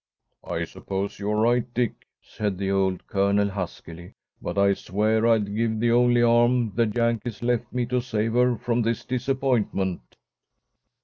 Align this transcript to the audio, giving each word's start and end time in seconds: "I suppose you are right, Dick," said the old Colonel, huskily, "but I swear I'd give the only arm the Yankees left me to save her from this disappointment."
"I 0.47 0.63
suppose 0.63 1.19
you 1.19 1.29
are 1.29 1.39
right, 1.39 1.71
Dick," 1.75 2.07
said 2.23 2.57
the 2.57 2.71
old 2.71 3.05
Colonel, 3.05 3.49
huskily, 3.49 4.15
"but 4.41 4.57
I 4.57 4.73
swear 4.73 5.27
I'd 5.27 5.55
give 5.55 5.79
the 5.79 5.91
only 5.91 6.23
arm 6.23 6.73
the 6.73 6.87
Yankees 6.87 7.43
left 7.43 7.71
me 7.71 7.85
to 7.85 8.01
save 8.01 8.33
her 8.33 8.57
from 8.57 8.81
this 8.81 9.05
disappointment." 9.05 10.15